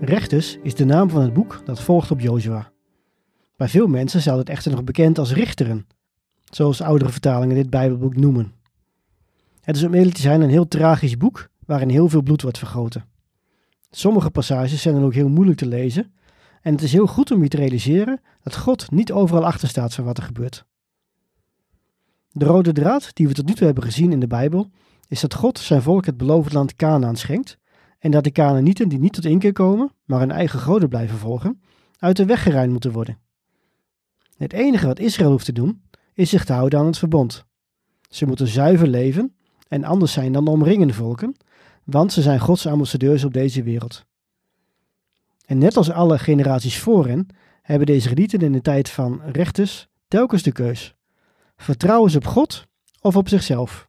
[0.00, 2.72] Rechtes is de naam van het boek dat volgt op Jozua.
[3.56, 5.86] Bij veel mensen staat het echter nog bekend als Richteren,
[6.50, 8.52] zoals oudere vertalingen dit Bijbelboek noemen.
[9.60, 12.58] Het is om eerlijk te zijn een heel tragisch boek waarin heel veel bloed wordt
[12.58, 13.04] vergoten.
[13.90, 16.12] Sommige passages zijn dan ook heel moeilijk te lezen
[16.62, 19.94] en het is heel goed om je te realiseren dat God niet overal achter staat
[19.94, 20.64] van wat er gebeurt.
[22.30, 24.70] De rode draad die we tot nu toe hebben gezien in de Bijbel
[25.08, 27.58] is dat God zijn volk het beloofd land Canaan schenkt
[28.06, 31.62] en dat de Canaanieten die niet tot inkeer komen, maar hun eigen goden blijven volgen,
[31.98, 33.18] uit de weg geruimd moeten worden.
[34.36, 35.82] Het enige wat Israël hoeft te doen,
[36.14, 37.44] is zich te houden aan het verbond.
[38.08, 39.36] Ze moeten zuiver leven
[39.68, 41.36] en anders zijn dan de omringende volken,
[41.84, 44.04] want ze zijn Gods ambassadeurs op deze wereld.
[45.44, 47.26] En net als alle generaties voor hen,
[47.62, 50.94] hebben de Israëlieten in de tijd van rechters telkens de keus.
[51.56, 52.66] Vertrouwen ze op God
[53.00, 53.85] of op zichzelf?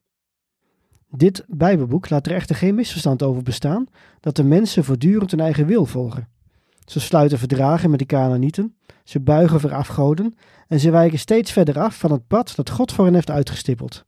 [1.09, 3.87] Dit Bijbelboek laat er echter geen misverstand over bestaan
[4.19, 6.27] dat de mensen voortdurend hun eigen wil volgen.
[6.85, 10.35] Ze sluiten verdragen met de Canaanieten, ze buigen voor afgoden
[10.67, 14.05] en ze wijken steeds verder af van het pad dat God voor hen heeft uitgestippeld.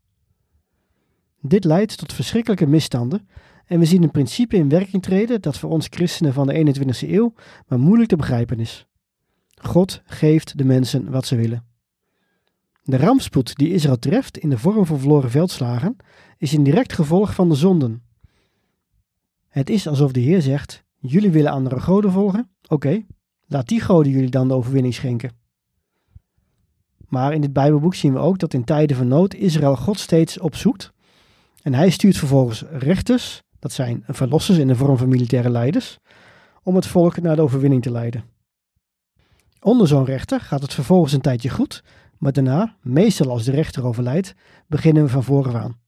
[1.41, 3.27] Dit leidt tot verschrikkelijke misstanden
[3.65, 7.09] en we zien een principe in werking treden dat voor ons christenen van de 21e
[7.09, 7.33] eeuw
[7.67, 8.87] maar moeilijk te begrijpen is.
[9.61, 11.68] God geeft de mensen wat ze willen.
[12.89, 15.95] De rampspoed die Israël treft in de vorm van verloren veldslagen
[16.37, 18.03] is een direct gevolg van de zonden.
[19.47, 22.49] Het is alsof de Heer zegt: Jullie willen andere goden volgen?
[22.67, 23.05] Oké,
[23.47, 25.31] laat die goden jullie dan de overwinning schenken.
[27.07, 30.39] Maar in dit Bijbelboek zien we ook dat in tijden van nood Israël God steeds
[30.39, 30.91] opzoekt.
[31.61, 35.97] En hij stuurt vervolgens rechters, dat zijn verlossers in de vorm van militaire leiders,
[36.63, 38.23] om het volk naar de overwinning te leiden.
[39.61, 41.83] Onder zo'n rechter gaat het vervolgens een tijdje goed,
[42.19, 44.33] maar daarna, meestal als de rechter overlijdt,
[44.67, 45.79] beginnen we van voren aan.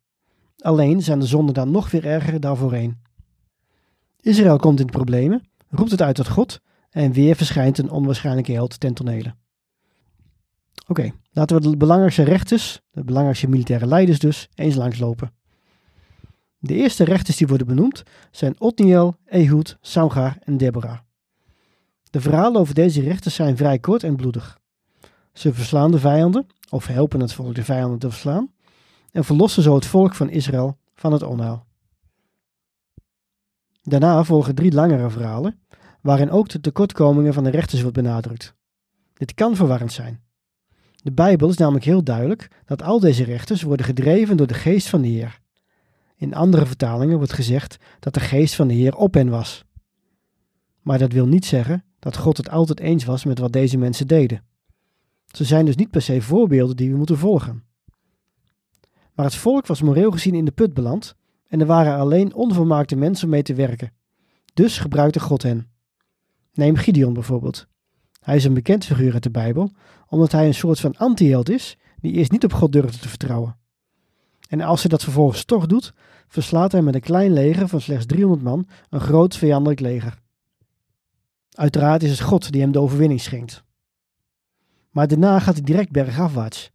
[0.57, 2.97] Alleen zijn de zonden dan nog weer erger dan voorheen.
[4.19, 6.59] Israël komt in problemen, roept het uit tot God
[6.89, 9.35] en weer verschijnt een onwaarschijnlijke held ten tonele.
[10.87, 15.33] Oké, laten we de belangrijkste rechters, de belangrijkste militaire leiders dus, eens langslopen.
[16.57, 20.99] De eerste rechters die worden benoemd zijn Otniel, Ehud, Samgar en Deborah.
[22.09, 24.60] De verhalen over deze rechters zijn vrij kort en bloedig.
[25.33, 28.51] Ze verslaan de vijanden, of helpen het volk de vijanden te verslaan,
[29.11, 31.65] en verlossen zo het volk van Israël van het onheil.
[33.81, 35.59] Daarna volgen drie langere verhalen,
[36.01, 38.55] waarin ook de tekortkomingen van de rechters wordt benadrukt.
[39.13, 40.21] Dit kan verwarrend zijn.
[40.95, 44.89] De Bijbel is namelijk heel duidelijk dat al deze rechters worden gedreven door de geest
[44.89, 45.39] van de Heer.
[46.15, 49.65] In andere vertalingen wordt gezegd dat de geest van de Heer op hen was.
[50.81, 54.07] Maar dat wil niet zeggen dat God het altijd eens was met wat deze mensen
[54.07, 54.43] deden.
[55.31, 57.63] Ze zijn dus niet per se voorbeelden die we moeten volgen.
[59.13, 61.15] Maar het volk was moreel gezien in de put beland
[61.47, 63.93] en er waren alleen onvermaakte mensen mee te werken.
[64.53, 65.67] Dus gebruikte God hen.
[66.53, 67.67] Neem Gideon bijvoorbeeld.
[68.19, 69.71] Hij is een bekend figuur uit de Bijbel,
[70.07, 73.57] omdat hij een soort van antiheld is die eerst niet op God durfde te vertrouwen.
[74.49, 75.93] En als hij dat vervolgens toch doet,
[76.27, 80.19] verslaat hij met een klein leger van slechts 300 man een groot vijandelijk leger.
[81.51, 83.63] Uiteraard is het God die hem de overwinning schenkt.
[84.91, 86.71] Maar daarna gaat hij direct bergafwaarts.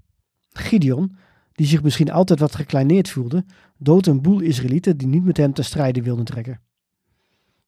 [0.52, 1.16] Gideon,
[1.52, 3.44] die zich misschien altijd wat gekleineerd voelde,
[3.78, 6.60] doodt een boel Israëlieten die niet met hem te strijden wilden trekken.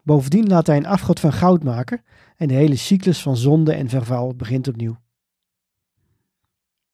[0.02, 2.02] Bovendien laat hij een afgod van goud maken
[2.36, 4.96] en de hele cyclus van zonde en verval begint opnieuw.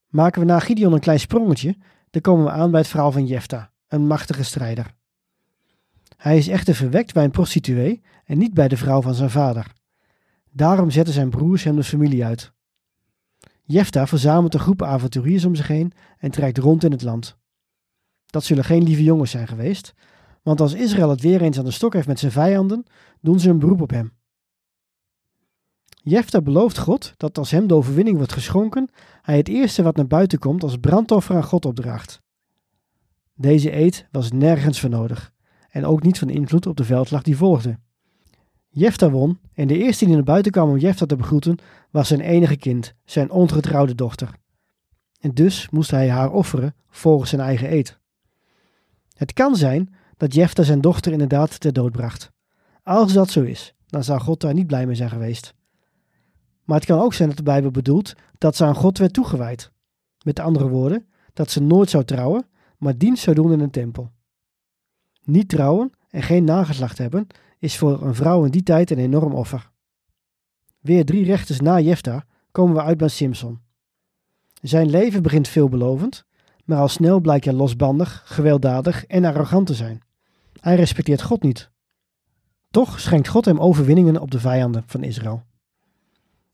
[0.09, 1.75] Maken we na Gideon een klein sprongetje,
[2.09, 4.93] dan komen we aan bij het verhaal van Jefta, een machtige strijder.
[6.17, 9.71] Hij is echter verwekt bij een prostituee en niet bij de vrouw van zijn vader.
[10.51, 12.53] Daarom zetten zijn broers hem de familie uit.
[13.67, 17.37] Jefta verzamelt een groep avonturiers om zich heen en trekt rond in het land.
[18.25, 19.93] Dat zullen geen lieve jongens zijn geweest,
[20.43, 22.85] want als Israël het weer eens aan de stok heeft met zijn vijanden,
[23.21, 24.13] doen ze een beroep op hem.
[26.01, 28.89] Jefta belooft God dat als hem de overwinning wordt geschonken,
[29.21, 32.21] hij het eerste wat naar buiten komt als brandoffer aan God opdraagt.
[33.33, 35.33] Deze eed was nergens voor nodig
[35.69, 37.79] en ook niet van invloed op de veldslag die volgde.
[38.77, 41.57] Jefta won en de eerste die naar buiten kwam om Jefta te begroeten
[41.91, 44.35] was zijn enige kind, zijn ongetrouwde dochter.
[45.19, 47.99] En dus moest hij haar offeren volgens zijn eigen eed.
[49.13, 52.31] Het kan zijn dat Jefta zijn dochter inderdaad ter dood bracht.
[52.83, 55.53] Als dat zo is, dan zou God daar niet blij mee zijn geweest.
[56.63, 59.71] Maar het kan ook zijn dat de Bijbel bedoelt dat ze aan God werd toegewijd.
[60.23, 64.11] Met andere woorden, dat ze nooit zou trouwen, maar dienst zou doen in een tempel.
[65.23, 67.27] Niet trouwen en geen nageslacht hebben
[67.59, 69.71] is voor een vrouw in die tijd een enorm offer.
[70.79, 73.59] Weer drie rechters na Jefta komen we uit bij Simson.
[74.61, 76.25] Zijn leven begint veelbelovend,
[76.65, 80.01] maar al snel blijkt hij losbandig, gewelddadig en arrogant te zijn.
[80.59, 81.69] Hij respecteert God niet.
[82.71, 85.43] Toch schenkt God hem overwinningen op de vijanden van Israël.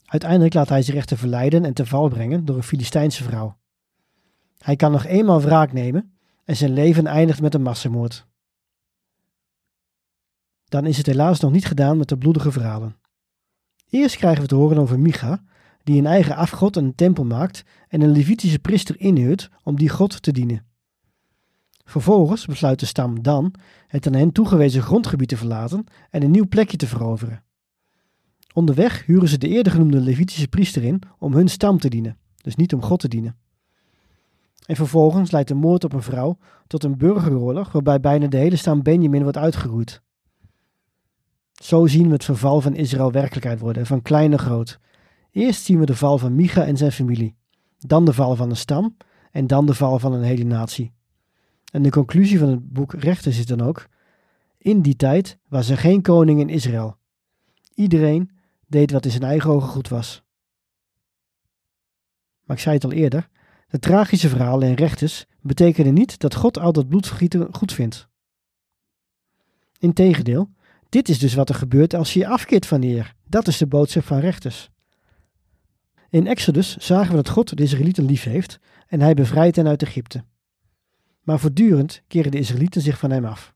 [0.05, 3.57] Uiteindelijk laat hij zich echter verleiden en te val brengen door een Filistijnse vrouw.
[4.57, 6.13] Hij kan nog eenmaal wraak nemen
[6.45, 8.27] en zijn leven eindigt met een massamoord.
[10.71, 12.95] Dan is het helaas nog niet gedaan met de bloedige verhalen.
[13.89, 15.43] Eerst krijgen we te horen over Micha,
[15.83, 19.89] die een eigen afgod en een tempel maakt en een Levitische priester inhuurt om die
[19.89, 20.65] god te dienen.
[21.83, 23.53] Vervolgens besluit de stam dan
[23.87, 27.43] het aan hen toegewezen grondgebied te verlaten en een nieuw plekje te veroveren.
[28.53, 32.55] Onderweg huren ze de eerder genoemde Levitische priester in om hun stam te dienen, dus
[32.55, 33.37] niet om God te dienen.
[34.65, 36.37] En vervolgens leidt de moord op een vrouw
[36.67, 40.01] tot een burgeroorlog waarbij bijna de hele stam Benjamin wordt uitgeroeid.
[41.61, 44.79] Zo zien we het verval van Israël werkelijkheid worden, van klein naar groot.
[45.31, 47.35] Eerst zien we de val van Micha en zijn familie,
[47.77, 48.97] dan de val van een stam
[49.31, 50.93] en dan de val van een hele natie.
[51.71, 53.87] En de conclusie van het boek Rechters is dan ook:
[54.57, 56.97] In die tijd was er geen koning in Israël.
[57.73, 58.31] Iedereen
[58.67, 60.23] deed wat in zijn eigen ogen goed was.
[62.43, 63.29] Maar ik zei het al eerder:
[63.67, 68.09] de tragische verhalen en rechters betekenen niet dat God al dat bloedvergieten goed vindt.
[69.79, 70.49] Integendeel,
[70.91, 73.15] dit is dus wat er gebeurt als je je afkeert van de Heer.
[73.27, 74.69] Dat is de boodschap van rechters.
[76.09, 79.81] In Exodus zagen we dat God de Israëlieten lief heeft en hij bevrijdt hen uit
[79.81, 80.23] Egypte.
[81.21, 83.53] Maar voortdurend keren de Israëlieten zich van hem af.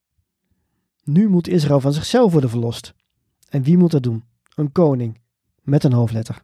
[1.04, 2.94] Nu moet Israël van zichzelf worden verlost.
[3.50, 4.24] En wie moet dat doen?
[4.56, 5.22] Een koning,
[5.62, 6.42] met een hoofdletter.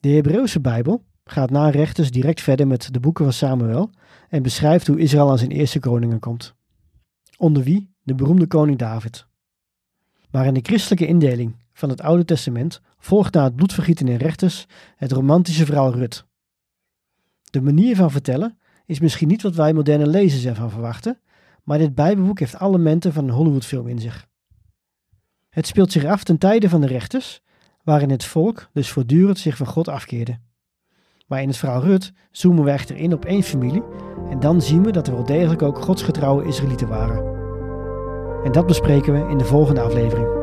[0.00, 3.90] De Hebreeuwse Bijbel gaat na rechters direct verder met de boeken van Samuel
[4.28, 6.54] en beschrijft hoe Israël aan zijn eerste koningen komt.
[7.36, 9.26] Onder wie de beroemde koning David.
[10.30, 14.66] Maar in de christelijke indeling van het Oude Testament volgt na het bloedvergieten in rechters
[14.96, 16.26] het romantische verhaal Rut.
[17.50, 21.20] De manier van vertellen is misschien niet wat wij moderne lezers ervan verwachten,
[21.64, 24.28] maar dit Bijbelboek heeft elementen van een Hollywoodfilm in zich.
[25.48, 27.40] Het speelt zich af ten tijde van de rechters,
[27.82, 30.38] waarin het volk dus voortdurend zich van God afkeerde.
[31.26, 33.82] Maar in het verhaal Rut zoomen we echter in op één familie
[34.30, 37.39] en dan zien we dat er wel degelijk ook godsgetrouwe Israëlieten waren.
[38.44, 40.39] En dat bespreken we in de volgende aflevering.